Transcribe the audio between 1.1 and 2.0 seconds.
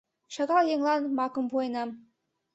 макым пуэнам.